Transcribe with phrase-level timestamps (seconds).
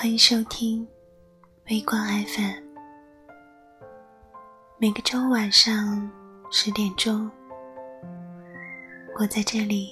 [0.00, 0.86] 欢迎收听
[1.68, 2.62] 微光 FM，
[4.78, 6.08] 每个周晚上
[6.52, 7.28] 十点钟，
[9.18, 9.90] 我在这里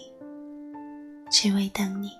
[1.28, 2.10] 只为等你。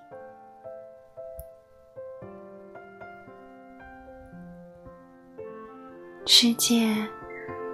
[6.27, 6.93] 世界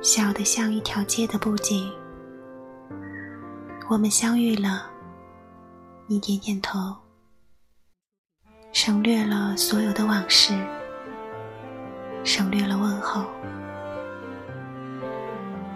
[0.02, 1.90] 小得像一条街的布景，
[3.88, 4.90] 我们相遇了，
[6.06, 7.01] 你点点头。
[8.72, 10.54] 省略了所有的往事，
[12.24, 13.26] 省略了问候。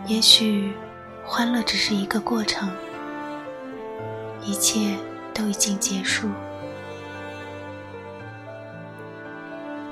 [0.07, 0.73] 也许，
[1.23, 2.71] 欢乐只是一个过程，
[4.43, 4.97] 一切
[5.35, 6.31] 都已经结束。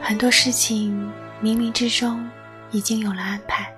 [0.00, 2.26] 很多事情冥冥之中
[2.70, 3.70] 已经有了安排，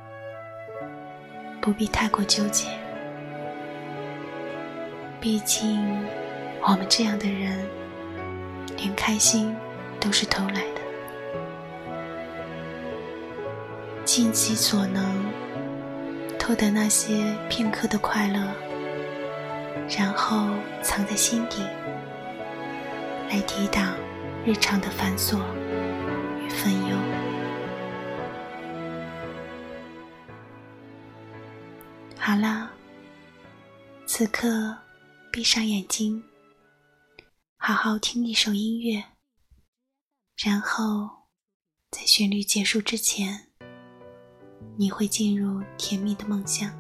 [1.61, 2.69] 不必太过纠结。
[5.21, 6.01] 毕竟，
[6.63, 7.67] 我们这样的人。
[8.77, 9.55] 连开心
[9.99, 10.81] 都是偷来的，
[14.05, 15.25] 尽其所能
[16.39, 18.39] 偷得那些片刻的快乐，
[19.99, 20.51] 然后
[20.83, 21.63] 藏在心底，
[23.31, 23.95] 来抵挡
[24.45, 25.39] 日常的繁琐
[26.41, 26.97] 与纷忧。
[32.19, 32.71] 好啦，
[34.05, 34.77] 此刻
[35.31, 36.23] 闭上眼睛。
[37.59, 39.03] 好好听一首音乐，
[40.37, 41.09] 然后
[41.91, 43.49] 在旋律结束之前，
[44.77, 46.71] 你会进入甜蜜的梦乡。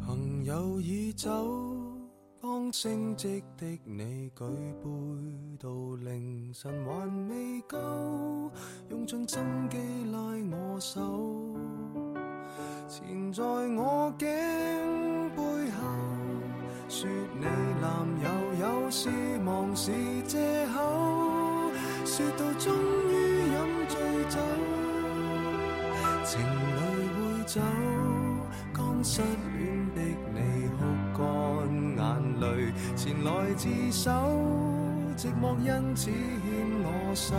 [0.00, 1.30] 朋友已走，
[2.40, 4.44] 刚升职的你举
[4.82, 7.76] 杯到凌晨还未够，
[8.88, 9.76] 用尽心机
[10.10, 10.18] 拉
[10.56, 11.41] 我手。
[12.94, 14.28] 缠在我颈
[15.34, 15.80] 背后，
[16.90, 17.08] 说
[17.40, 17.46] 你
[17.80, 17.88] 男
[18.22, 18.28] 友
[18.60, 19.08] 有事
[19.42, 19.90] 忙是
[20.26, 20.36] 借
[20.66, 21.72] 口，
[22.04, 22.74] 说到终
[23.08, 23.10] 于
[23.48, 23.56] 饮
[23.88, 23.96] 醉
[24.28, 24.36] 酒，
[26.22, 26.80] 情侣
[27.16, 27.62] 会走，
[28.74, 29.98] 刚失恋的
[30.34, 30.38] 你
[30.76, 30.84] 哭
[31.16, 31.24] 干
[31.96, 32.02] 眼
[32.40, 32.44] 泪，
[32.94, 34.10] 前来自首，
[35.16, 36.12] 寂寞因此牵
[36.84, 37.32] 我手，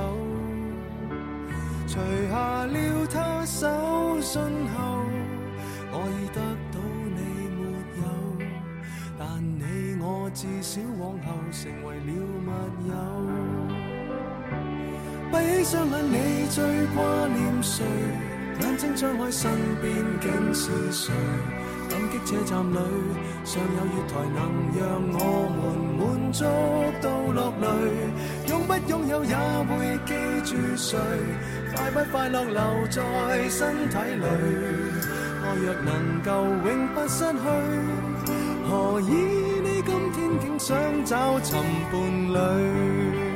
[1.87, 1.99] 除
[2.31, 4.41] 下了他手信
[4.75, 4.82] 后。
[10.33, 12.01] 至少往后成为了
[12.41, 12.49] 密
[12.89, 12.91] 友。
[15.31, 16.15] 闭起双眼，你
[16.49, 16.63] 最
[16.95, 17.85] 挂念谁？
[18.61, 19.51] 眼睛张开，身
[19.81, 21.13] 边竟是谁？
[21.89, 22.77] 感激车站里
[23.43, 24.37] 尚有月台，能
[24.75, 24.81] 让
[25.13, 25.17] 我
[25.53, 25.61] 们
[25.99, 26.01] 满
[26.31, 26.43] 足
[27.01, 27.65] 到落泪。
[28.49, 29.35] 拥不拥有也
[29.67, 29.71] 会
[30.05, 30.11] 记
[30.43, 30.97] 住谁？
[31.75, 34.25] 快不快乐留在身体里？
[35.43, 35.91] 爱若能
[36.23, 36.29] 够
[36.67, 37.35] 永不失去，
[38.69, 39.52] 何以
[39.93, 41.55] 今天竟想找寻
[41.91, 43.33] 伴侣。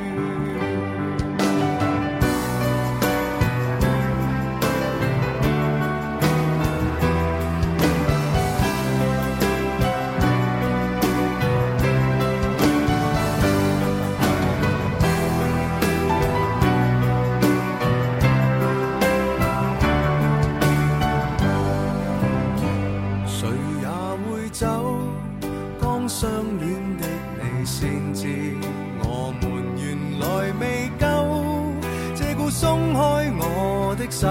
[24.58, 25.07] 走
[26.08, 28.28] 相恋的你先知
[29.04, 29.44] 我们
[29.78, 30.26] 原来
[30.58, 31.06] 未够
[32.16, 33.00] 借故松开
[33.38, 34.26] 我的手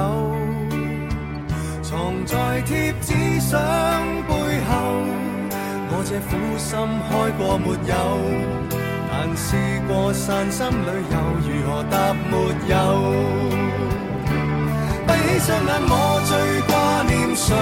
[1.83, 3.61] 藏在贴纸相
[4.27, 4.33] 背
[4.65, 4.73] 后
[5.91, 6.79] 我这苦心
[7.09, 7.95] 开过没有
[9.11, 9.57] 但试
[9.87, 11.15] 过散心旅游
[11.45, 12.33] 如何答没
[12.69, 12.75] 有？
[15.07, 15.93] 闭起双眼我
[16.25, 16.33] 最
[16.67, 16.73] 挂
[17.05, 17.55] 念谁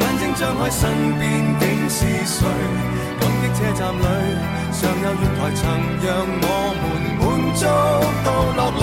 [0.00, 0.80] 眼睛张开身
[1.18, 1.20] 边
[1.58, 2.46] 竟是谁？
[3.28, 4.04] 感激车站里
[4.72, 5.60] 尚有月台，曾
[6.00, 6.08] 让
[6.40, 6.44] 我
[6.80, 6.84] 们
[7.20, 7.22] 满
[7.54, 7.60] 足
[8.24, 8.82] 到落泪。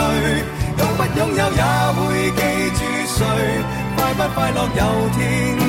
[0.78, 1.64] 拥不拥有也
[1.96, 2.00] 会
[2.38, 2.40] 记
[2.78, 3.18] 住谁？
[3.98, 4.82] 快不快乐有
[5.16, 5.18] 天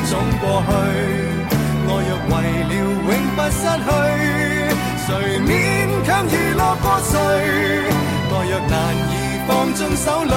[0.05, 0.69] 总过去。
[1.87, 2.33] 爱若为
[2.69, 3.89] 了永不失去，
[5.07, 5.09] 谁
[5.41, 5.49] 勉
[6.05, 7.17] 强娱乐过谁？
[8.29, 8.75] 爱若难
[9.09, 10.35] 以放进手里，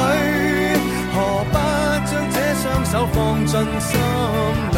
[1.14, 1.16] 何
[1.52, 1.56] 不
[2.08, 3.52] 将这双手放进
[3.82, 3.92] 心
[4.72, 4.78] 里？